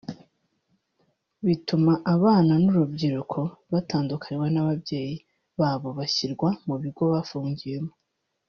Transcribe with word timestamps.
bituma 1.45 1.93
abana 2.15 2.53
n’urubyiruko 2.61 3.39
batandukanywa 3.71 4.47
n’ababyeyi 4.51 5.15
babo 5.59 5.89
bashyirwa 5.97 6.49
mu 6.67 6.75
bigo 6.83 7.03
bafungiyemo 7.13 7.91